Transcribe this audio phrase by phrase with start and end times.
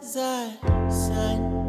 [0.00, 0.56] as I
[0.90, 1.67] sign.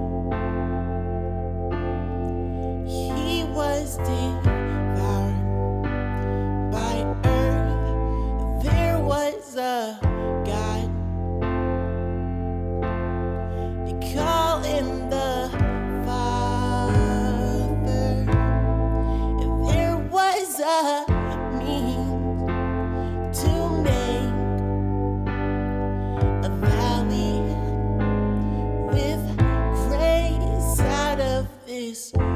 [31.90, 32.29] Of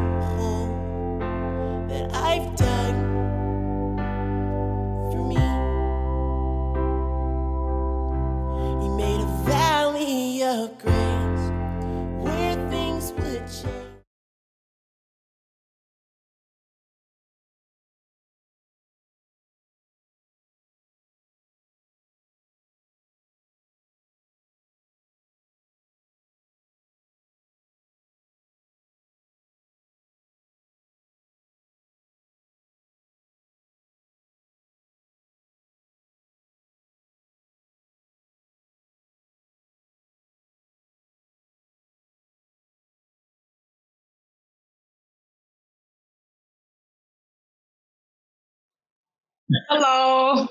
[49.69, 50.47] Hello.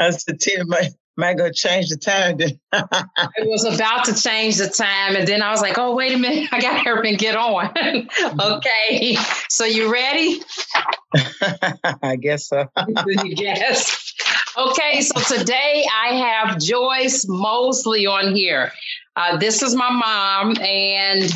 [0.00, 2.36] I said, Tina, might, might go change the time.
[2.36, 6.14] then." I was about to change the time, and then I was like, "Oh, wait
[6.14, 6.48] a minute!
[6.52, 7.74] I got to hurry and get on."
[8.40, 9.16] okay,
[9.48, 10.40] so you ready?
[12.02, 12.66] I guess so.
[13.06, 14.14] yes.
[14.56, 18.72] Okay, so today I have Joyce Mosely on here.
[19.14, 21.30] Uh, this is my mom, and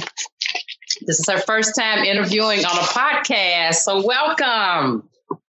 [1.01, 3.75] this is her first time interviewing on a podcast.
[3.75, 5.09] So welcome.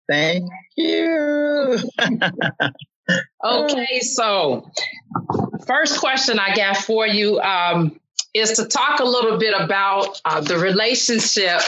[0.09, 1.79] Thank you.
[3.43, 4.69] Okay, so
[5.65, 7.99] first question I got for you um,
[8.33, 11.61] is to talk a little bit about uh, the relationship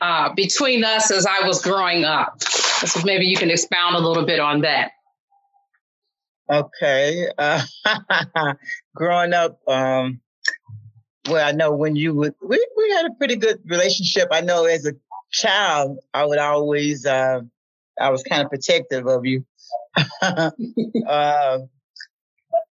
[0.00, 2.42] uh, between us as I was growing up.
[2.42, 4.92] So maybe you can expound a little bit on that.
[6.50, 7.28] Okay.
[7.36, 7.62] Uh,
[8.94, 10.20] growing up, um,
[11.28, 14.28] well, I know when you would, we, we had a pretty good relationship.
[14.30, 14.92] I know as a
[15.30, 17.40] child, I would always, uh,
[18.00, 19.44] I was kind of protective of you.
[20.22, 20.50] uh,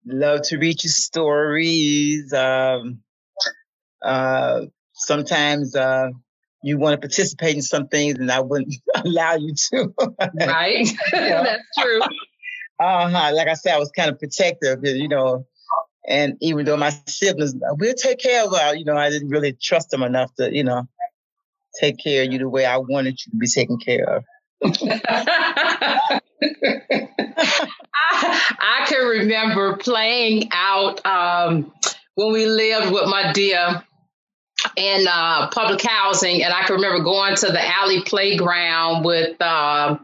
[0.07, 2.33] love to read your stories.
[2.33, 3.01] Um,
[4.03, 6.11] uh, sometimes uh,
[6.63, 9.95] you want to participate in some things, and I wouldn't allow you to.
[10.35, 10.89] Right?
[11.13, 12.01] That's true.
[12.81, 13.31] Uh-huh.
[13.35, 15.47] Like I said, I was kind of protective, you know.
[16.09, 19.91] And even though my siblings, we'll take care of you know, I didn't really trust
[19.91, 20.89] them enough to, you know,
[21.81, 24.25] take care of you the way I wanted you to be taken care of.
[24.65, 26.21] I,
[28.61, 31.73] I can remember playing out um,
[32.15, 33.83] when we lived with my dear
[34.77, 39.99] in uh, public housing, and I can remember going to the alley playground with uh,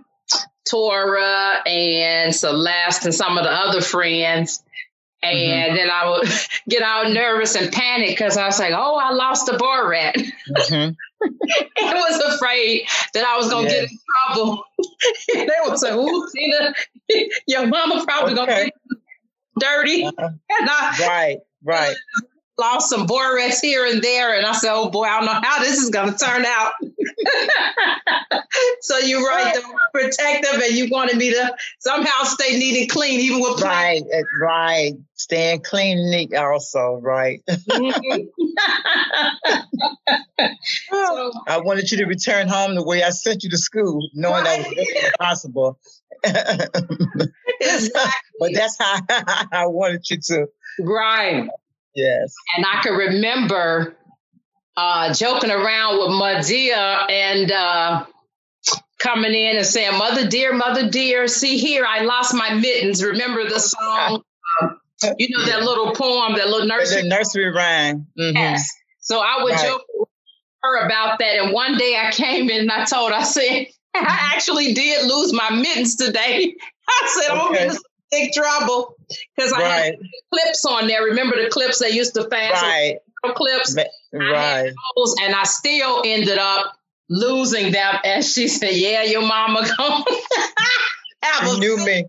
[0.69, 4.63] Tora and Celeste and some of the other friends.
[5.23, 6.29] And then I would
[6.69, 10.15] get all nervous and panic because I was like, "Oh, I lost the bar rat."
[10.17, 10.97] Mhm.
[11.83, 14.65] I was afraid that I was gonna get in trouble.
[15.35, 16.75] they was like, "Ooh, Tina,
[17.47, 18.73] your mama probably gonna get
[19.59, 20.29] dirty." Uh-huh.
[20.29, 21.97] And I Right, right.
[22.59, 25.63] Lost some Borex here and there, and I said, "Oh boy, I don't know how
[25.63, 26.73] this is gonna turn out."
[28.81, 33.21] so you're right, though, protective, and you wanted me to somehow stay neat and clean,
[33.21, 34.95] even with Right, uh, right.
[35.15, 37.43] Staying clean and neat also, right.
[37.49, 38.29] Mhm.
[40.91, 44.45] so, I wanted you to return home the way I sent you to school, knowing
[44.45, 45.79] that was impossible.
[47.61, 48.11] exactly.
[48.41, 49.01] but that's how
[49.53, 50.47] I wanted you to.
[50.81, 51.49] right.
[51.95, 52.35] Yes.
[52.57, 53.97] And I can remember
[54.77, 58.05] uh, joking around with Madia and uh,
[58.99, 63.03] coming in and saying, Mother dear, Mother dear, see here, I lost my mittens.
[63.03, 64.23] Remember the song?
[64.63, 64.81] Um,
[65.19, 67.03] you know, that little poem, that little The nursery.
[67.09, 68.07] nursery rhyme.
[68.19, 68.35] Mhm.
[68.35, 68.71] Yes.
[69.01, 69.67] So I would Right.
[69.67, 70.09] joke with
[70.63, 71.37] her about that.
[71.37, 75.07] And one day I came in and I told her, I said, I actually did
[75.07, 76.55] lose my mittens today.
[76.89, 77.65] I said, I'm Okay.
[77.69, 77.77] in
[78.11, 78.97] big trouble
[79.37, 79.95] because I had
[80.33, 81.03] clips on there.
[81.05, 82.99] Remember the clips they used to fasten right,
[83.35, 83.75] clips?
[83.75, 83.83] ma-
[84.15, 84.73] I right.
[84.97, 86.73] those, and I still ended up
[87.09, 87.95] losing them.
[88.05, 90.05] And she said, "Yeah, your mama gonna
[91.23, 92.05] have You a knew me.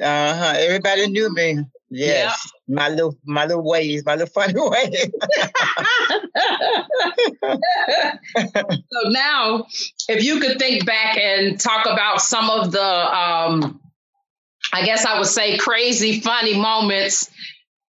[0.00, 0.54] Uh huh.
[0.56, 1.64] Everybody knew me.
[1.94, 2.50] Yes.
[2.68, 5.10] My little, my little ways, my little funny ways.
[7.44, 9.66] so now,
[10.08, 13.81] if you could think back and talk about some of the um,
[14.72, 17.30] I guess I would say crazy, funny moments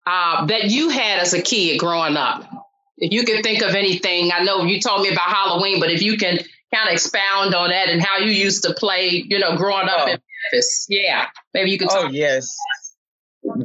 [0.05, 2.49] uh, that you had as a kid growing up.
[2.97, 6.01] If you can think of anything, I know you told me about Halloween, but if
[6.01, 6.39] you can
[6.73, 9.99] kind of expound on that and how you used to play, you know, growing up
[9.99, 10.11] oh.
[10.11, 10.19] in
[10.51, 10.85] Memphis.
[10.89, 11.89] Yeah, maybe you could.
[11.91, 12.55] Oh yes.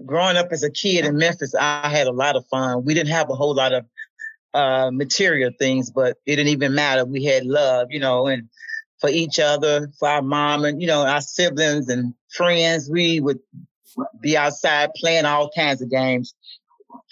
[0.06, 2.84] Growing up as a kid in Memphis, I had a lot of fun.
[2.84, 3.84] We didn't have a whole lot of
[4.54, 7.04] uh, material things, but it didn't even matter.
[7.04, 8.48] We had love, you know, and
[9.04, 12.88] for each other, for our mom and, you know, our siblings and friends.
[12.90, 13.38] We would
[14.18, 16.34] be outside playing all kinds of games.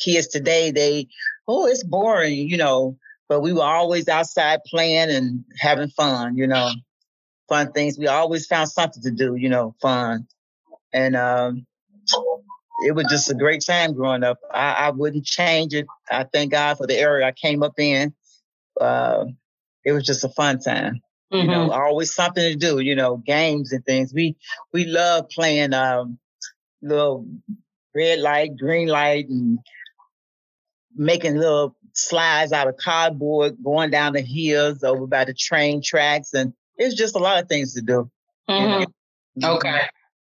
[0.00, 1.08] Kids today, they,
[1.46, 2.96] oh, it's boring, you know,
[3.28, 6.70] but we were always outside playing and having fun, you know,
[7.46, 7.98] fun things.
[7.98, 10.26] We always found something to do, you know, fun.
[10.94, 11.66] And um,
[12.86, 14.38] it was just a great time growing up.
[14.50, 15.84] I, I, wouldn't change it.
[16.10, 18.14] I thank God for the area I came up in.
[18.80, 19.26] Uh,
[19.84, 21.02] it was just a fun time.
[21.32, 21.36] Mm-hmm.
[21.36, 21.82] You know, mm-hmm.
[21.82, 22.80] always something to do.
[22.80, 24.12] You know, games and things.
[24.12, 24.36] We
[24.72, 26.18] we love playing um,
[26.82, 27.26] little
[27.94, 29.58] red light, green light, and
[30.94, 36.34] making little slides out of cardboard, going down the hills over by the train tracks,
[36.34, 38.10] and it's just a lot of things to do.
[38.48, 38.80] Mm-hmm.
[38.80, 38.86] You
[39.36, 39.56] know?
[39.56, 39.80] Okay.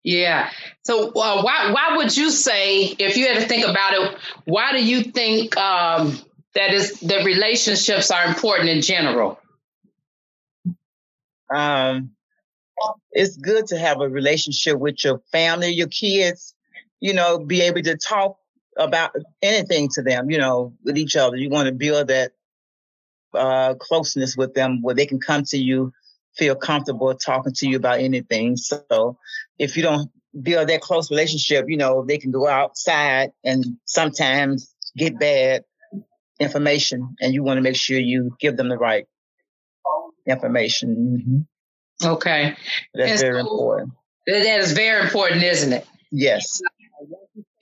[0.04, 0.50] Yeah.
[0.84, 4.72] So uh, why why would you say, if you had to think about it, why
[4.72, 6.18] do you think um,
[6.56, 9.40] that is that relationships are important in general?
[11.54, 12.12] Um,
[13.12, 16.56] it's good to have a relationship with your family, your kids.
[17.00, 18.38] You know, be able to talk
[18.78, 19.12] about
[19.42, 20.30] anything to them.
[20.30, 21.36] You know, with each other.
[21.36, 22.32] You want to build that
[23.34, 25.94] uh, closeness with them where they can come to you
[26.38, 28.56] feel comfortable talking to you about anything.
[28.58, 29.18] So
[29.60, 30.10] if you don't
[30.42, 35.64] build that close relationship, you know, they can go outside and sometimes get bad
[36.40, 39.06] information and you want to make sure you give them the right
[40.26, 41.46] information.
[42.02, 42.14] Mm-hmm.
[42.14, 42.56] Okay.
[42.94, 43.94] That's and very so, important.
[44.28, 45.86] That is very important, isn't it?
[46.12, 46.62] Yes.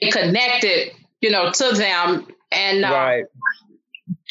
[0.02, 0.92] Connected,
[1.22, 3.26] you know, to them and uh, right.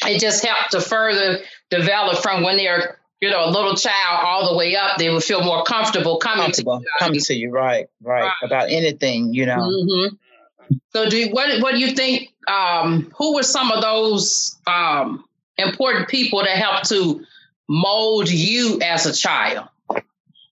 [0.07, 1.39] it just helped to further
[1.69, 5.23] develop from when they're you know, a little child all the way up, they would
[5.23, 6.91] feel more comfortable coming comfortable, to you.
[6.99, 9.57] Coming to you, right, right, right, about anything, you know.
[9.57, 10.15] Mm-hmm.
[10.91, 12.29] So, do you, what what do you think?
[12.47, 15.25] Um, who were some of those um,
[15.57, 17.25] important people that helped to
[17.69, 19.69] mold you as a child?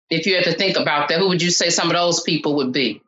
[0.09, 2.55] If you had to think about that, who would you say some of those people
[2.57, 3.01] would be?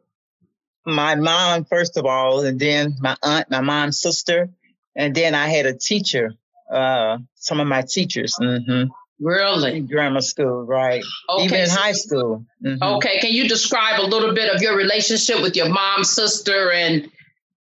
[0.85, 4.49] My mom, first of all, and then my aunt, my mom's sister,
[4.95, 6.33] and then I had a teacher.
[6.69, 8.35] Uh, some of my teachers.
[8.41, 8.91] Mm-hmm.
[9.21, 9.77] Really?
[9.77, 11.03] In grammar school, right.
[11.29, 12.45] Okay, Even in high school.
[12.63, 12.81] Mm-hmm.
[12.81, 13.19] Okay.
[13.19, 17.05] Can you describe a little bit of your relationship with your mom, sister, and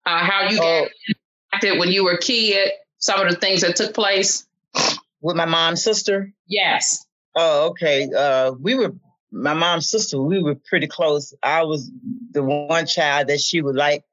[0.04, 0.86] uh, how you oh.
[1.52, 2.70] acted when you were a kid?
[2.98, 4.46] Some of the things that took place?
[5.24, 6.32] With my mom's sister?
[6.46, 7.04] Yes.
[7.34, 8.08] Oh, okay.
[8.16, 8.94] Uh, we were,
[9.32, 11.34] my mom's sister, we were pretty close.
[11.42, 11.90] I was
[12.30, 14.04] the one child that she would like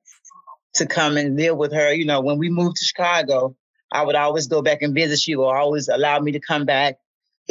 [0.75, 1.93] to come and live with her.
[1.93, 3.55] You know, when we moved to Chicago,
[3.91, 5.19] I would always go back and visit.
[5.19, 6.95] She would always allow me to come back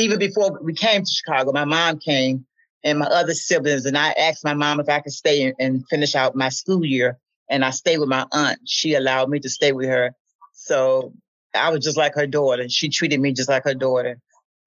[0.01, 2.47] even before we came to Chicago, my mom came
[2.83, 6.15] and my other siblings, and I asked my mom if I could stay and finish
[6.15, 7.19] out my school year.
[7.51, 8.61] And I stayed with my aunt.
[8.65, 10.15] She allowed me to stay with her.
[10.53, 11.13] So
[11.55, 12.69] I was just like her daughter.
[12.69, 14.19] She treated me just like her daughter.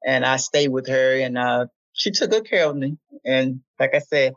[0.05, 2.97] And I stayed with her and uh, she took good care of me.
[3.25, 4.33] And like I said,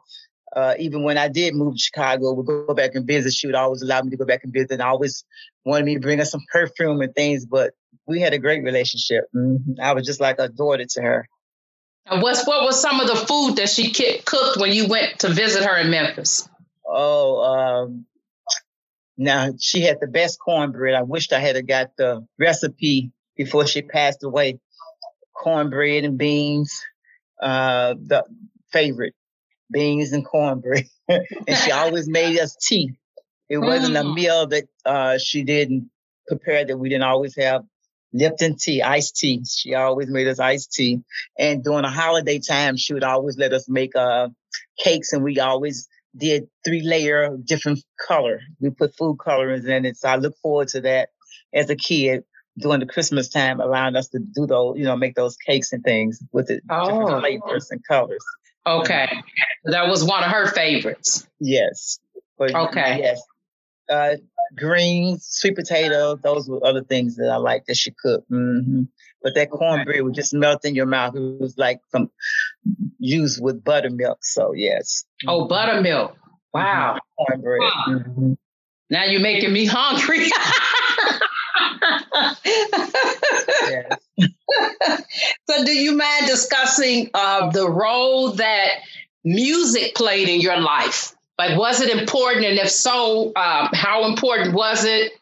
[0.55, 3.33] uh, even when I did move to Chicago, we'd go back and visit.
[3.33, 4.73] She would always allow me to go back and visit.
[4.73, 5.25] And always
[5.65, 7.45] wanted me to bring her some perfume and things.
[7.45, 7.75] But
[8.07, 9.25] we had a great relationship.
[9.35, 9.81] Mm-hmm.
[9.83, 11.29] I was just like a daughter to her.
[12.07, 15.29] And what's what was some of the food that she cooked when you went to
[15.29, 16.49] visit her in Memphis?
[16.87, 18.07] Oh, um,
[19.17, 20.95] now she had the best cornbread.
[20.95, 24.59] I wished I had got the recipe before she passed away.
[25.35, 26.73] Cornbread and beans,
[27.41, 28.25] uh, the
[28.73, 29.15] favorite
[29.71, 30.87] beans and cornbread.
[31.09, 32.93] and she always made us tea.
[33.49, 34.01] It wasn't mm.
[34.01, 35.91] a meal that uh, she didn't
[36.27, 37.65] prepare that we didn't always have
[38.13, 39.45] Lipton tea, iced tea.
[39.45, 41.01] She always made us iced tea.
[41.39, 44.29] And during the holiday time, she would always let us make uh,
[44.79, 48.41] cakes and we always did three layer different color.
[48.61, 49.97] We put food colorings in it.
[49.97, 51.11] So I look forward to that
[51.55, 52.25] as a kid
[52.59, 55.83] during the Christmas time, allowing us to do those, you know, make those cakes and
[55.83, 56.85] things with the oh.
[56.89, 58.25] different flavors and colors.
[58.67, 59.09] Okay.
[59.65, 61.27] That was one of her favorites.
[61.39, 61.99] Yes.
[62.39, 62.99] But okay.
[63.01, 63.23] Yes.
[63.89, 64.17] Uh,
[64.57, 68.31] greens, sweet potato, those were other things that I like that she cooked.
[68.31, 68.83] Mm-hmm.
[69.23, 71.17] But that cornbread would just melt in your mouth.
[71.17, 72.11] It was like some
[72.99, 74.19] used with buttermilk.
[74.23, 75.05] So yes.
[75.27, 76.17] Oh, buttermilk.
[76.55, 76.99] Wow.
[76.99, 77.25] Mm-hmm.
[77.25, 77.61] Cornbread.
[77.61, 77.85] Wow.
[77.89, 78.33] Mm-hmm.
[78.89, 80.27] Now you're making me hungry.
[85.49, 88.69] so do you mind discussing uh, the role that
[89.25, 91.16] music played in your life?
[91.39, 92.47] Like, was it important?
[92.47, 95.13] And if so, um, how important was it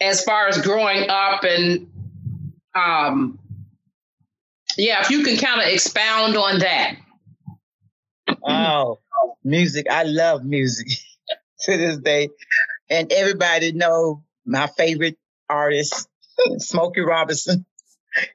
[0.00, 1.44] as far as growing up?
[1.44, 1.90] And
[2.74, 3.38] um,
[4.76, 6.96] yeah, if you can kind of expound on that.
[8.46, 8.98] Oh,
[9.44, 9.86] music.
[9.90, 10.88] I love music
[11.60, 12.30] to this day.
[12.90, 15.16] And everybody know my favorite
[15.48, 16.08] artist,
[16.58, 17.64] Smokey Robinson,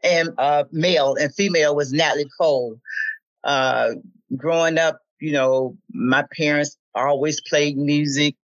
[0.03, 2.79] and uh, male and female was Natalie Cole.
[3.43, 3.91] Uh,
[4.35, 8.35] growing up, you know, my parents always played music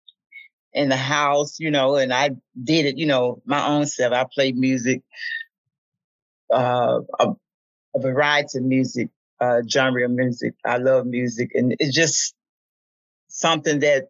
[0.74, 4.14] in the house, you know, and I did it, you know, my own self.
[4.14, 5.02] I played music,
[6.54, 7.30] uh, a,
[7.96, 9.10] a variety of music,
[9.40, 10.54] uh, genre of music.
[10.66, 12.36] I love music, and it's just
[13.30, 14.10] something that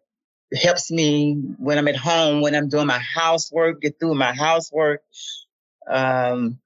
[0.54, 5.02] helps me when I'm at home, when I'm doing my housework, get through my housework.
[5.88, 6.58] Um,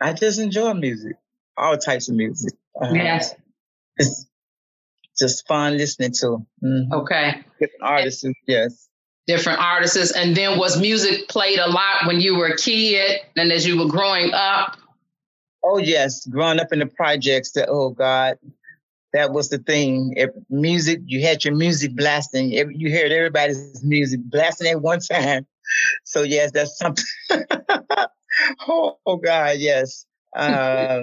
[0.00, 1.16] I just enjoy music,
[1.56, 2.52] all types of music.
[2.80, 3.34] Uh, yes.
[3.96, 4.26] It's
[5.18, 6.46] just fun listening to.
[6.62, 6.92] Mm-hmm.
[6.92, 7.44] Okay.
[7.60, 8.88] Different artists, yes.
[9.26, 10.12] Different artists.
[10.12, 13.78] And then was music played a lot when you were a kid and as you
[13.78, 14.76] were growing up?
[15.64, 16.26] Oh, yes.
[16.26, 18.38] Growing up in the projects, that, oh, God,
[19.14, 20.14] that was the thing.
[20.16, 22.52] If music, you had your music blasting.
[22.52, 25.46] You heard everybody's music blasting at one time.
[26.04, 27.04] So yes, that's something.
[28.68, 30.06] oh, oh, God, yes.
[30.36, 31.02] Uh,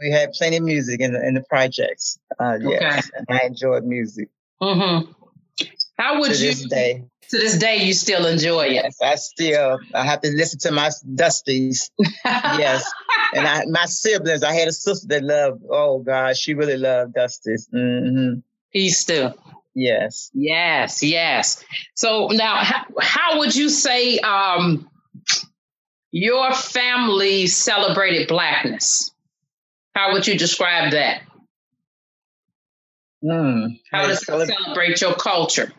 [0.00, 2.18] we had plenty of music in the in the projects.
[2.38, 3.42] Uh, yes, okay.
[3.42, 4.28] I enjoyed music.
[4.62, 5.12] Mm-hmm.
[5.98, 6.50] How would to you?
[6.50, 8.72] This day, to this day, you still enjoy it?
[8.72, 9.78] Yes, I still.
[9.94, 11.90] I have to listen to my Dusties.
[12.24, 12.90] yes,
[13.34, 14.42] and I, my siblings.
[14.42, 15.62] I had a sister that loved.
[15.68, 17.68] Oh God, she really loved Dusties.
[17.74, 18.40] Mm-hmm.
[18.70, 19.34] He's still.
[19.74, 20.30] Yes.
[20.34, 21.02] Yes.
[21.04, 21.64] Yes.
[21.94, 24.90] So now, how, how would you say um,
[26.10, 29.12] your family celebrated blackness?
[29.98, 31.22] How would you describe that?
[33.24, 35.72] Mm, how does it celebrate your culture?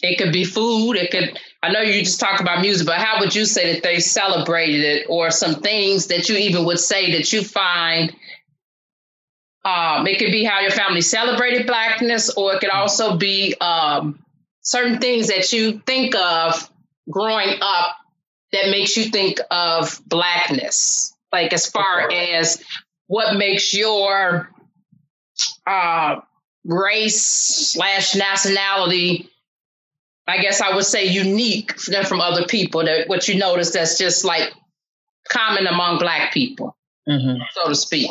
[0.00, 0.94] It could be food.
[0.94, 1.38] It could.
[1.62, 4.80] I know you just talked about music, but how would you say that they celebrated
[4.80, 8.16] it, or some things that you even would say that you find?
[9.62, 14.24] Um, it could be how your family celebrated blackness, or it could also be um,
[14.62, 16.66] certain things that you think of
[17.10, 17.96] growing up
[18.52, 21.14] that makes you think of blackness.
[21.30, 22.64] Like as far as
[23.10, 24.48] what makes your
[25.66, 26.20] uh,
[26.64, 27.26] race
[27.72, 29.28] slash nationality
[30.28, 32.84] I guess I would say unique from other people.
[32.84, 34.52] That what you notice that's just like
[35.28, 36.76] common among Black people,
[37.08, 37.42] mm-hmm.
[37.52, 38.08] so to speak.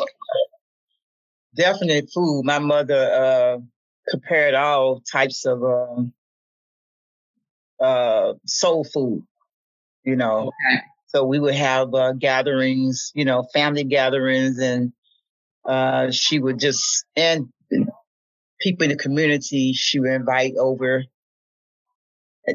[1.54, 2.42] Definitely food.
[2.44, 3.58] My mother uh,
[4.10, 6.02] prepared all types of uh,
[7.82, 9.24] uh, soul food.
[10.04, 10.82] You know, okay.
[11.12, 14.92] So we would have uh, gatherings, you know, family gatherings, and
[15.64, 17.48] uh, she would just and
[18.60, 21.04] people in the community she would invite over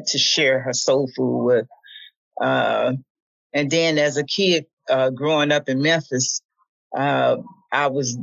[0.06, 1.66] to share her soul food with.
[2.40, 2.92] Uh,
[3.52, 6.42] and then as a kid, uh, growing up in Memphis,
[6.96, 7.36] uh,
[7.72, 8.18] I was,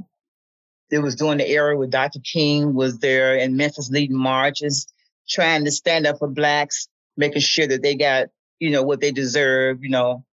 [0.91, 2.19] it was during the era where Dr.
[2.19, 4.87] King was there in Memphis leading marches,
[5.27, 6.87] trying to stand up for blacks,
[7.17, 8.27] making sure that they got,
[8.63, 10.23] you know, what they deserve, you know.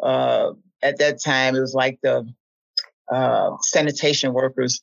[0.00, 2.24] Uh, at that time, it was like the
[3.12, 4.80] uh, sanitation workers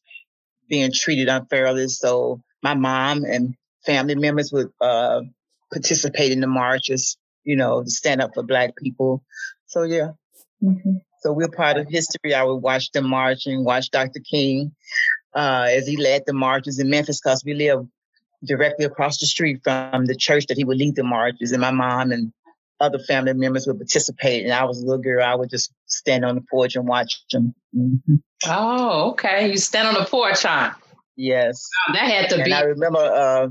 [0.68, 1.88] being treated unfairly.
[1.88, 5.22] So my mom and family members would uh,
[5.72, 9.24] participate in the marches, you know, to stand up for Black people.
[9.68, 10.10] So, yeah.
[10.62, 10.98] Mm-hmm.
[11.22, 12.36] So we're part of history.
[12.36, 14.20] I would watch them marching, watch Dr.
[14.20, 14.76] King
[15.34, 17.88] uh, as he led the marches in Memphis because we live
[18.44, 21.54] directly across the street from the church that he would lead the marches.
[21.54, 22.34] And my mom and
[22.80, 24.44] other family members would participate.
[24.44, 25.24] And I was a little girl.
[25.24, 27.56] I would just stand on the porch and watch them.
[27.76, 28.16] Mm-hmm.
[28.46, 29.50] Oh, okay.
[29.50, 30.72] You stand on the porch, huh?
[31.16, 31.70] Yes.
[31.94, 32.54] That had to and be.
[32.54, 33.48] I remember uh,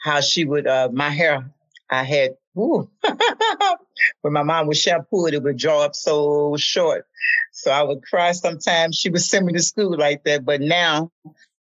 [0.00, 1.50] how she would uh, my hair.
[1.90, 2.88] I had ooh,
[4.22, 7.06] when my mom would shampoo it, it would draw up so short.
[7.52, 8.96] So I would cry sometimes.
[8.96, 10.44] She would send me to school like that.
[10.44, 11.10] But now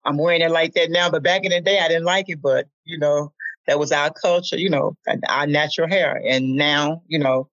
[0.05, 1.11] I'm wearing it like that now.
[1.11, 2.41] But back in the day, I didn't like it.
[2.41, 3.33] But you know,
[3.67, 4.59] that was our culture.
[4.59, 4.97] You know,
[5.29, 6.21] our natural hair.
[6.25, 7.49] And now, you know,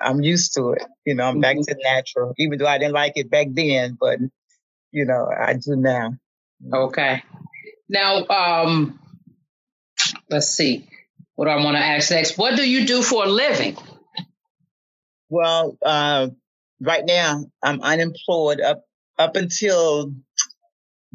[0.00, 0.84] I'm used to it.
[1.04, 1.40] You know, I'm mm-hmm.
[1.40, 3.96] back to natural, even though I didn't like it back then.
[4.00, 4.18] But
[4.92, 6.12] you know, I do now.
[6.72, 7.22] Okay.
[7.88, 9.00] Now, um,
[10.28, 10.88] let's see.
[11.34, 12.36] What do I want to ask next?
[12.36, 13.76] What do you do for a living?
[15.28, 16.28] Well, uh,
[16.80, 18.84] right now I'm unemployed up
[19.18, 20.12] up until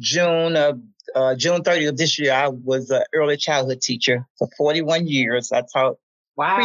[0.00, 0.80] June of
[1.14, 2.32] uh, June 30th of this year.
[2.32, 5.52] I was an early childhood teacher for 41 years.
[5.52, 5.98] I taught
[6.36, 6.56] wow.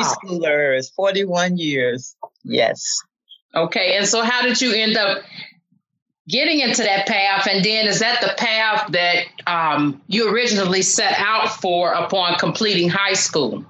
[6.30, 11.14] getting into that path, and then is that the path that um, you originally set
[11.18, 13.66] out for upon completing high school?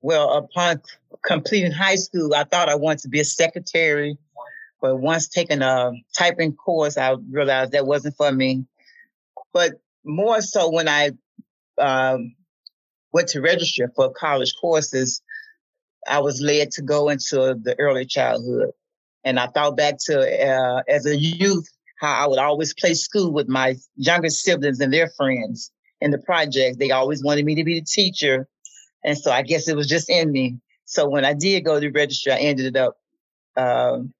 [0.00, 0.82] Well, upon
[1.24, 4.16] completing high school, I thought I wanted to be a secretary,
[4.80, 8.64] but once taking a typing course, I realized that wasn't for me.
[9.52, 9.72] But
[10.04, 11.10] more so when I
[11.78, 12.34] um,
[13.12, 15.22] went to register for college courses,
[16.08, 18.70] I was led to go into the early childhood.
[19.24, 21.66] And I thought back to uh, as a youth,
[22.00, 26.18] how I would always play school with my younger siblings and their friends in the
[26.18, 26.78] project.
[26.78, 28.48] They always wanted me to be the teacher.
[29.04, 30.58] And so I guess it was just in me.
[30.84, 32.96] So when I did go to register, I ended up
[33.56, 34.12] um,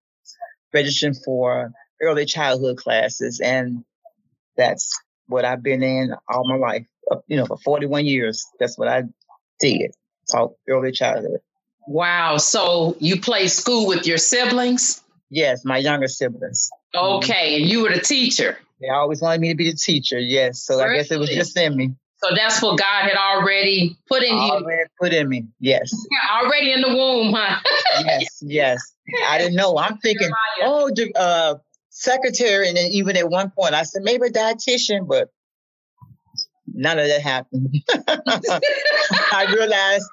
[0.73, 3.41] registering for early childhood classes.
[3.41, 3.85] And
[4.57, 4.93] that's
[5.33, 6.87] what I've been in all my life,
[7.27, 8.47] you know, for 41 years.
[8.61, 9.05] That's what I
[9.59, 9.93] did,
[10.31, 11.41] taught early childhood.
[11.87, 12.37] Wow.
[12.37, 15.03] So you play school with your siblings?
[15.31, 16.71] Yes, my younger siblings.
[16.95, 17.57] Okay.
[17.57, 18.59] And you were the teacher?
[18.81, 20.19] They always wanted me to be the teacher.
[20.19, 20.63] Yes.
[20.63, 20.91] So really?
[20.91, 21.95] I guess it was just in me.
[22.23, 24.87] So that's what God had already put in already you.
[25.01, 25.47] Put in me.
[25.59, 25.93] Yes.
[26.11, 27.59] Yeah, already in the womb, huh?
[28.07, 28.43] yes.
[28.43, 28.95] Yes.
[29.27, 29.77] I didn't know.
[29.77, 30.31] I'm thinking,
[30.63, 31.55] oh, uh,
[31.93, 32.69] secretary.
[32.69, 35.29] And then even at one point, I said, maybe a dietitian, but
[36.67, 37.75] none of that happened.
[38.09, 40.05] I realized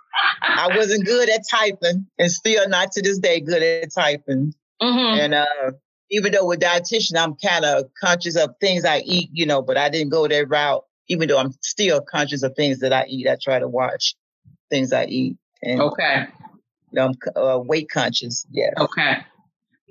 [0.41, 4.53] I wasn't good at typing and still not to this day good at typing.
[4.81, 5.19] Mm-hmm.
[5.19, 5.71] And uh,
[6.11, 9.77] even though with dietitian, I'm kind of conscious of things I eat, you know, but
[9.77, 10.83] I didn't go that route.
[11.07, 14.15] Even though I'm still conscious of things that I eat, I try to watch
[14.69, 15.37] things I eat.
[15.63, 16.27] And, okay.
[16.91, 18.45] You know, I'm uh, weight conscious.
[18.51, 18.69] Yeah.
[18.77, 19.17] Okay.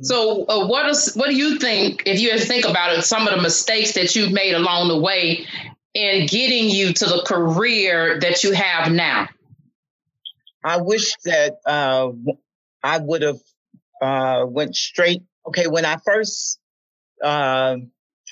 [0.00, 2.04] So, uh, what is what do you think?
[2.06, 5.46] If you think about it, some of the mistakes that you've made along the way
[5.94, 9.28] in getting you to the career that you have now?
[10.64, 12.10] I wish that uh,
[12.82, 13.40] I would have
[14.00, 15.22] uh, went straight.
[15.48, 16.60] Okay, when I first
[17.22, 17.76] uh,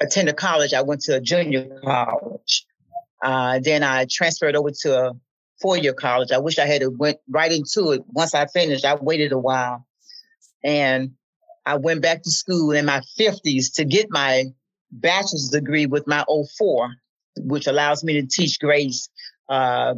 [0.00, 2.66] attended college, I went to a junior college.
[3.22, 5.12] Uh, then I transferred over to a
[5.60, 6.30] four-year college.
[6.30, 8.02] I wish I had went right into it.
[8.06, 9.86] Once I finished, I waited a while,
[10.62, 11.12] and
[11.66, 14.44] I went back to school in my fifties to get my
[14.90, 16.24] bachelor's degree with my
[16.58, 16.90] 04
[17.38, 19.10] which allows me to teach grades
[19.48, 19.94] uh,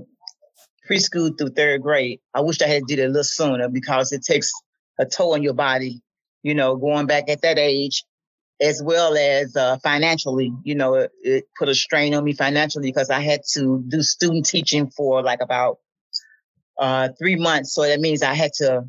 [0.88, 2.20] preschool through third grade.
[2.34, 4.50] I wish I had did it a little sooner because it takes
[4.98, 6.00] a toll on your body,
[6.42, 8.04] you know, going back at that age,
[8.60, 10.52] as well as uh, financially.
[10.64, 14.02] You know, it, it, put a strain on me financially because I had to do
[14.02, 15.78] student teaching for like about
[16.78, 17.74] uh, three months.
[17.74, 18.84] So that means I had to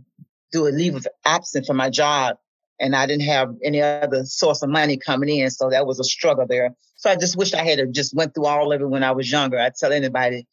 [0.52, 2.38] do a leave of absence from my job
[2.80, 5.50] and I didn't have any other source of money coming in.
[5.50, 6.76] So that was a struggle there.
[6.96, 9.32] So I just wish I had just went through all of it when I was
[9.32, 9.60] younger.
[9.60, 10.48] I tell anybody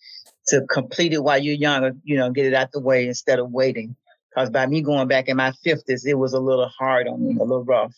[0.48, 3.50] to complete it while you're younger, you know, get it out the way instead of
[3.50, 3.96] waiting.
[4.30, 7.36] Because by me going back in my fifties, it was a little hard on me,
[7.36, 7.94] a little rough.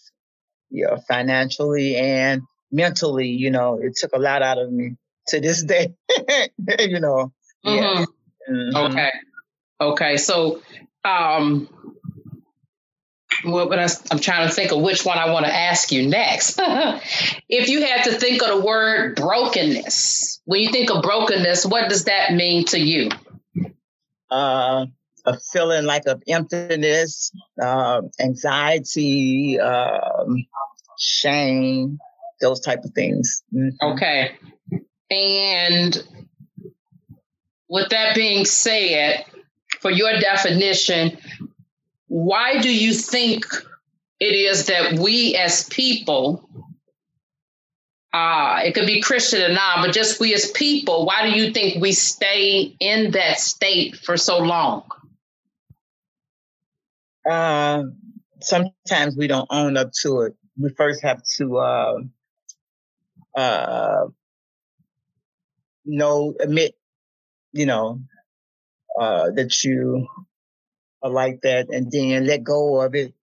[0.71, 4.97] Yeah, financially and mentally, you know, it took a lot out of me
[5.29, 5.95] to this day.
[6.79, 7.33] you know.
[7.65, 7.75] Mm-hmm.
[7.75, 8.05] Yeah.
[8.51, 8.77] Mm-hmm.
[8.77, 9.11] Okay.
[9.81, 10.17] Okay.
[10.17, 10.63] So
[11.05, 11.69] um
[13.45, 16.59] what I, I'm trying to think of which one I want to ask you next.
[17.49, 21.89] if you had to think of the word brokenness, when you think of brokenness, what
[21.89, 23.11] does that mean to you?
[24.31, 24.87] Uh,
[25.25, 30.47] a feeling like of emptiness, uh, anxiety, um,
[30.99, 31.99] shame,
[32.41, 33.43] those type of things.
[33.55, 33.93] Mm-hmm.
[33.93, 34.33] Okay.
[35.11, 36.03] And
[37.69, 39.25] with that being said,
[39.81, 41.19] for your definition,
[42.09, 43.45] why do you think
[44.19, 46.49] it is that we as people,
[48.13, 51.53] uh, it could be Christian or not, but just we as people, why do you
[51.53, 54.85] think we stay in that state for so long?
[57.31, 57.85] Uh,
[58.41, 60.35] sometimes we don't own up to it.
[60.59, 61.95] We first have to uh,
[63.37, 64.07] uh,
[65.85, 66.75] know, admit,
[67.53, 68.01] you know,
[68.99, 70.09] uh, that you
[71.03, 73.15] like that and then let go of it,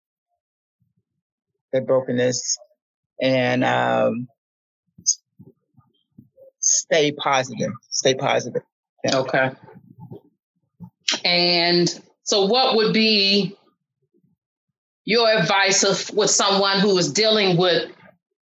[1.74, 2.58] that brokenness,
[3.22, 4.28] and um,
[6.60, 7.72] stay positive.
[7.90, 8.62] Stay positive.
[9.04, 9.18] Yeah.
[9.18, 9.52] Okay.
[11.24, 13.58] And so, what would be
[15.04, 17.92] your advice of, with someone who is dealing with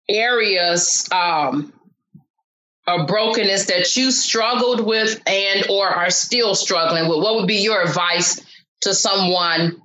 [0.08, 1.74] areas um,
[2.88, 7.18] of brokenness that you struggled with and or are still struggling with?
[7.18, 8.42] What would be your advice
[8.84, 9.82] to someone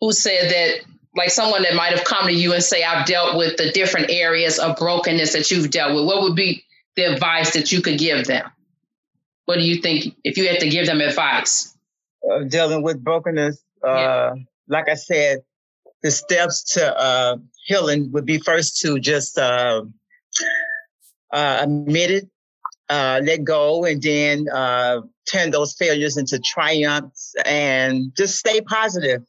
[0.00, 3.36] who said that like someone that might have come to you and say i've dealt
[3.36, 6.64] with the different areas of brokenness that you've dealt with what would be
[6.96, 8.50] the advice that you could give them
[9.46, 11.76] what do you think if you had to give them advice
[12.30, 14.34] uh, dealing with brokenness uh, yeah.
[14.68, 15.40] like i said
[16.02, 19.82] the steps to uh, healing would be first to just uh,
[21.32, 22.28] uh, admit it,
[22.88, 29.22] uh, let go, and then uh, turn those failures into triumphs and just stay positive.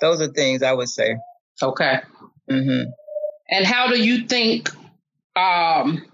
[0.00, 1.16] Those are things I would say.
[1.62, 2.00] Okay.
[2.50, 2.90] Mm-hmm.
[3.50, 4.70] And how do you think
[5.36, 6.04] um,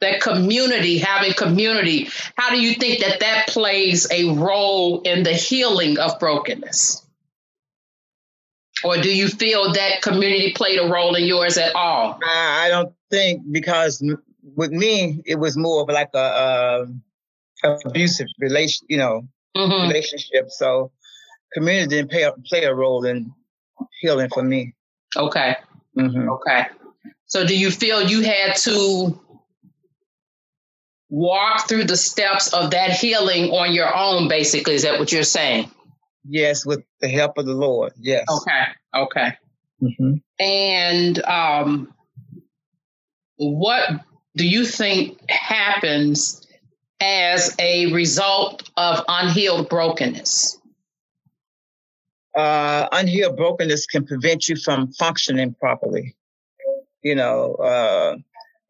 [0.00, 5.32] that community, having community, how do you think that that plays a role in the
[5.32, 7.04] healing of brokenness?
[8.84, 12.20] Or do you feel that community played a role in yours at all?
[12.24, 14.00] I don't think because
[14.56, 16.86] with me it was more of like a,
[17.64, 19.22] a abusive relation, you know,
[19.56, 19.88] mm-hmm.
[19.88, 20.50] relationship.
[20.50, 20.92] So
[21.52, 23.32] community didn't play a, play a role in
[24.00, 24.74] healing for me.
[25.16, 25.56] Okay.
[25.96, 26.28] Mm-hmm.
[26.28, 26.66] Okay.
[27.26, 29.20] So do you feel you had to
[31.10, 34.74] walk through the steps of that healing on your own, basically?
[34.74, 35.70] Is that what you're saying?
[36.24, 37.92] Yes, with the help of the Lord.
[37.98, 38.26] Yes.
[38.30, 38.64] Okay.
[38.94, 39.36] Okay.
[39.82, 40.14] Mm-hmm.
[40.40, 41.94] And um,
[43.36, 44.00] what
[44.36, 46.46] do you think happens
[47.00, 50.60] as a result of unhealed brokenness?
[52.36, 56.14] Uh, unhealed brokenness can prevent you from functioning properly.
[57.02, 58.16] You know, uh,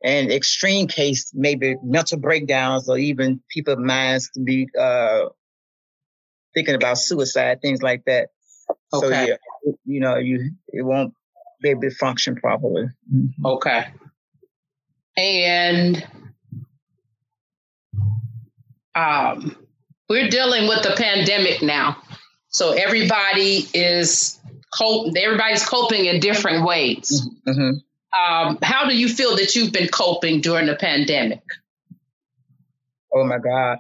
[0.03, 5.27] and extreme case, maybe mental breakdowns or even people's minds can be uh,
[6.55, 8.29] thinking about suicide, things like that.
[8.93, 9.07] Okay.
[9.07, 9.37] So yeah,
[9.85, 11.15] you know, you it won't
[11.61, 12.87] be able to function properly.
[13.13, 13.47] Mm-hmm.
[13.47, 13.87] Okay.
[15.17, 16.07] And
[18.95, 19.57] um,
[20.09, 21.99] we're dealing with the pandemic now,
[22.49, 24.39] so everybody is
[24.73, 25.15] cope.
[25.17, 27.27] Everybody's coping in different ways.
[27.47, 27.51] Mm-hmm.
[27.51, 27.79] mm-hmm.
[28.19, 31.43] Um, how do you feel that you've been coping during the pandemic?
[33.13, 33.79] Oh my God.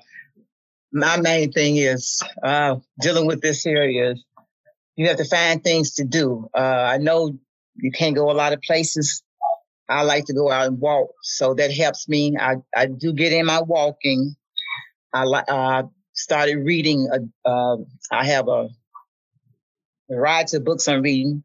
[0.93, 4.23] My main thing is uh, dealing with this here is
[4.97, 6.49] you have to find things to do.
[6.55, 7.38] Uh, I know
[7.77, 9.23] you can't go a lot of places.
[9.88, 12.37] I like to go out and walk, so that helps me.
[12.38, 14.37] I, I do get in my walking.
[15.12, 17.09] I uh, started reading.
[17.11, 17.77] A, uh,
[18.12, 18.68] I have a
[20.11, 21.42] variety of books I'm reading,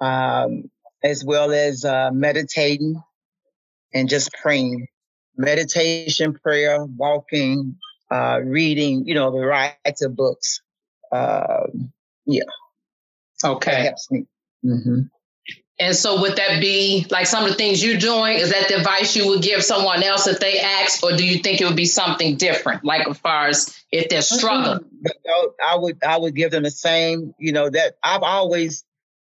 [0.00, 0.70] um,
[1.04, 3.02] as well as uh, meditating
[3.92, 4.86] and just praying.
[5.36, 7.76] Meditation, prayer, walking,
[8.10, 9.06] uh, reading.
[9.06, 10.62] You know, the variety of books.
[11.12, 11.92] Um,
[12.24, 12.44] yeah.
[13.44, 13.70] Okay.
[13.70, 14.26] That helps me.
[14.64, 15.00] Mm-hmm.
[15.78, 18.38] And so, would that be like some of the things you're doing?
[18.38, 21.40] Is that the advice you would give someone else if they ask, or do you
[21.40, 24.84] think it would be something different, like as far as if they're struggling?
[25.62, 27.34] I would, I would give them the same.
[27.38, 28.84] You know that I've always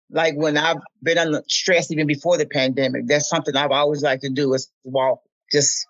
[0.09, 3.05] like when I've been under stress, even before the pandemic.
[3.05, 5.85] That's something I've always liked to do is walk, just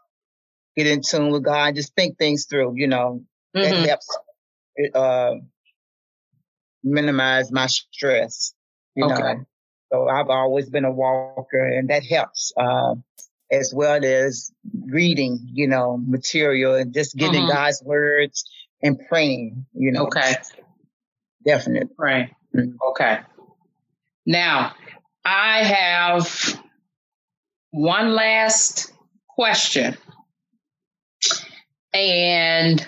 [0.76, 2.74] get in tune with God, just think things through.
[2.76, 3.24] You know,
[3.56, 3.62] mm-hmm.
[3.62, 4.17] that helps
[4.93, 5.36] uh,
[6.84, 8.54] minimize my stress.
[8.95, 9.22] You okay.
[9.22, 9.45] know
[9.91, 12.54] so I've always been a walker, and that helps.
[12.58, 12.95] Uh,
[13.52, 14.52] as well as
[14.86, 17.52] reading, you know, material and just getting mm-hmm.
[17.52, 18.43] God's words
[18.84, 20.06] and praying, you know.
[20.06, 20.36] Okay.
[21.45, 21.89] Definitely.
[21.97, 22.30] Praying.
[22.56, 22.75] Mm-hmm.
[22.89, 23.19] Okay.
[24.25, 24.73] Now,
[25.25, 26.62] I have
[27.71, 28.91] one last
[29.28, 29.97] question.
[31.91, 32.88] And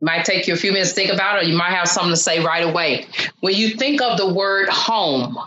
[0.00, 2.10] might take you a few minutes to think about it, or you might have something
[2.10, 3.06] to say right away.
[3.40, 5.38] When you think of the word home,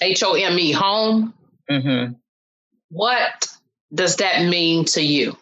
[0.00, 1.34] H O M E, home.
[1.70, 2.12] Mm-hmm.
[2.90, 3.46] What
[3.92, 5.36] does that mean to you?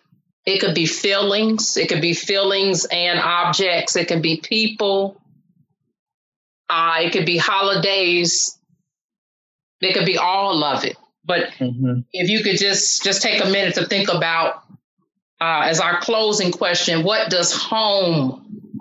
[0.44, 1.76] It could be feelings.
[1.76, 3.96] It could be feelings and objects.
[3.96, 5.20] It could be people.
[6.68, 8.58] Uh, it could be holidays.
[9.80, 10.96] It could be all of it.
[11.24, 12.00] But mm-hmm.
[12.12, 14.62] if you could just just take a minute to think about
[15.40, 18.80] uh, as our closing question, what does home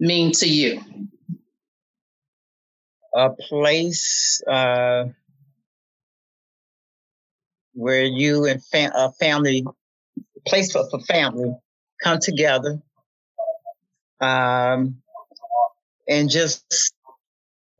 [0.00, 0.82] mean to you?
[3.16, 5.06] A place uh,
[7.72, 9.64] where you and a family,
[10.46, 11.54] place for, for family,
[12.04, 12.78] come together
[14.20, 15.00] um,
[16.06, 16.92] and just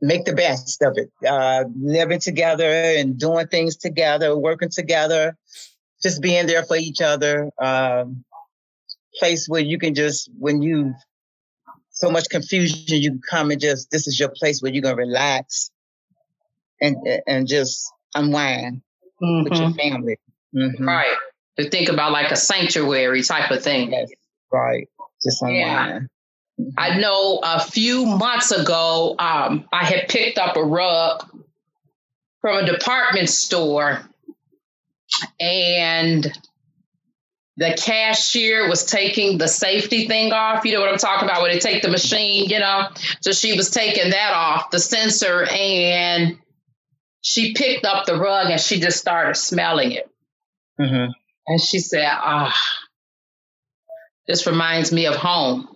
[0.01, 1.11] make the best of it.
[1.25, 5.37] Uh, living together and doing things together, working together,
[6.01, 7.51] just being there for each other.
[7.61, 8.23] Um,
[9.19, 10.93] place where you can just, when you
[11.97, 13.01] so much confusion.
[13.01, 15.71] You come and just this is your place where you're gonna relax
[16.79, 18.81] and and just unwind
[19.21, 19.43] mm-hmm.
[19.43, 19.77] with your mm-hmm.
[19.77, 20.19] family.
[20.55, 20.87] Mm-hmm.
[20.87, 21.17] Right.
[21.57, 23.91] To think about like a sanctuary type of thing.
[23.91, 24.11] Yes.
[24.51, 24.87] Right.
[25.23, 25.57] Just unwind.
[25.57, 25.99] Yeah.
[26.59, 26.69] Mm-hmm.
[26.77, 31.27] I know a few months ago, um, I had picked up a rug
[32.41, 34.07] from a department store
[35.39, 36.31] and
[37.57, 40.63] the cashier was taking the safety thing off.
[40.63, 41.41] You know what I'm talking about?
[41.41, 42.89] Where they take the machine, you know?
[43.21, 46.37] So she was taking that off, the sensor, and
[47.21, 50.09] she picked up the rug and she just started smelling it.
[50.79, 51.11] Mm-hmm.
[51.47, 52.85] And she said, Ah, oh,
[54.27, 55.67] this reminds me of home.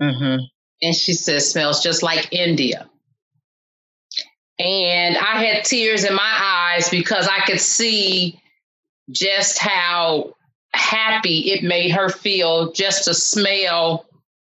[0.00, 0.44] Mm-hmm.
[0.80, 2.88] And she said, smells just like India.
[4.58, 6.22] And I had tears in my
[6.74, 8.40] eyes because I could see
[9.10, 10.34] just how
[10.78, 14.06] happy it made her feel just to smell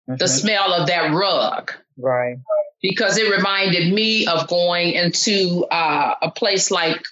[0.10, 0.16] mm-hmm.
[0.18, 1.72] the smell of that rug.
[1.98, 2.38] Right.
[2.82, 7.04] Because it reminded me of going into uh, a place like,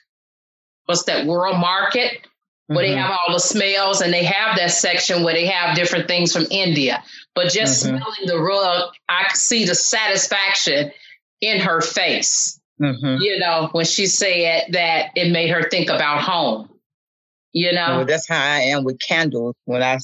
[0.85, 2.25] what's that, World Market,
[2.65, 2.95] where mm-hmm.
[2.95, 6.33] they have all the smells and they have that section where they have different things
[6.33, 7.03] from India.
[7.35, 7.97] But just mm-hmm.
[7.97, 10.91] smelling the rug, I could see the satisfaction
[11.41, 12.59] in her face.
[12.81, 13.21] Mm-hmm.
[13.21, 16.69] You know, when she said that it made her think about home.
[17.51, 19.55] You know, well, that's how I am with candles.
[19.65, 19.97] When I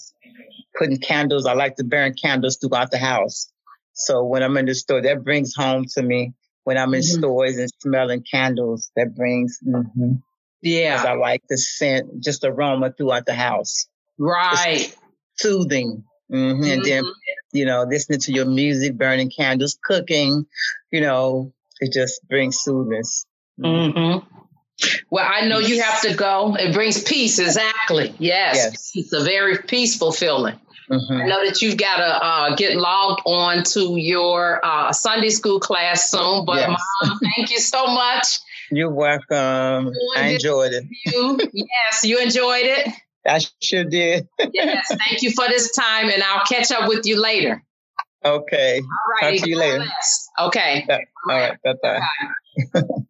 [0.78, 3.52] putting candles, I like to burn candles throughout the house.
[3.94, 6.34] So when I'm in the store, that brings home to me.
[6.64, 7.20] When I'm in mm-hmm.
[7.20, 9.60] stores and smelling candles, that brings.
[9.66, 10.14] Mm-hmm.
[10.62, 13.88] Yeah, I like the scent, just aroma throughout the house.
[14.18, 14.98] Right, it's
[15.38, 16.04] soothing.
[16.32, 16.64] Mm-hmm.
[16.64, 17.12] And then, mm-hmm.
[17.54, 20.48] you know, listening to your music, burning candles, cooking,
[20.92, 23.28] you know, it just brings soothness.
[23.60, 24.28] Mm-hmm.
[25.10, 26.56] Well, I know you have to go.
[26.56, 28.14] It brings peace, exactly.
[28.20, 28.92] Yes, yes.
[28.94, 30.60] it's a very peaceful feeling.
[30.90, 31.14] Mm-hmm.
[31.14, 35.60] I know that you've got to uh, get logged on to your uh, Sunday school
[35.60, 36.46] class soon.
[36.46, 36.80] But yes.
[37.02, 38.40] mom, thank you so much.
[38.72, 39.92] You're welcome.
[40.16, 40.86] I enjoyed it.
[41.06, 41.40] You.
[41.54, 42.94] yes, you enjoyed it.
[43.28, 44.28] I sure did.
[44.54, 47.64] yes, thank you for this time, and I'll catch up with you later.
[48.24, 48.82] Okay.
[48.82, 48.88] All
[49.22, 49.38] right.
[49.38, 49.86] Talk to you later.
[50.40, 50.86] Okay.
[50.90, 51.58] All right.
[51.64, 52.82] Bye bye.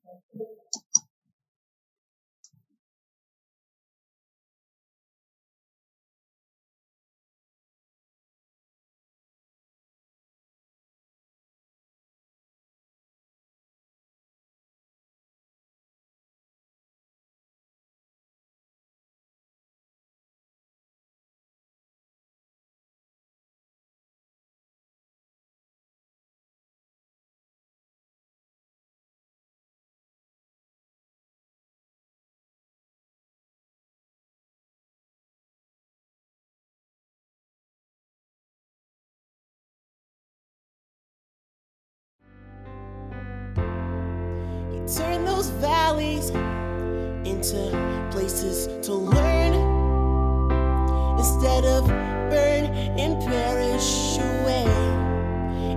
[44.87, 46.29] turn those valleys
[47.25, 49.53] into places to learn
[51.17, 52.65] instead of burn
[52.99, 54.65] and perish away.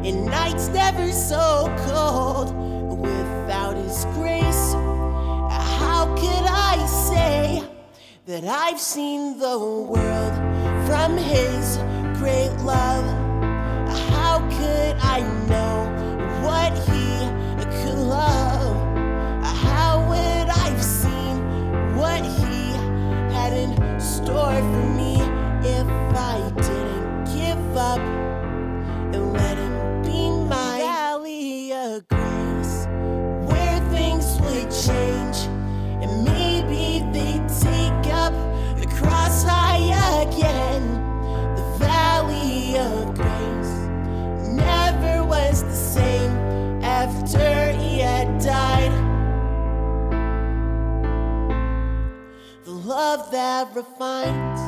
[0.07, 2.55] And nights never so cold
[2.99, 4.75] without His grace.
[5.81, 7.65] How could I say
[8.27, 10.35] that I've seen the world
[10.87, 11.79] from His
[12.19, 13.07] great love?
[14.11, 15.77] How could I know
[16.47, 17.09] what He
[17.83, 18.58] could love?
[24.29, 24.88] Store
[53.59, 54.68] have refined.